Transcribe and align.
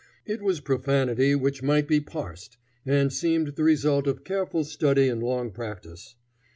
It 0.25 0.41
was 0.41 0.61
profanity 0.61 1.35
which 1.35 1.61
might 1.61 1.87
be 1.87 1.99
parsed, 2.01 2.57
and 2.87 3.13
seemed 3.13 3.49
the 3.49 3.63
result 3.63 4.07
of 4.07 4.23
careful 4.23 4.63
study 4.63 5.07
and 5.07 5.21
long 5.21 5.51
practice. 5.51 6.15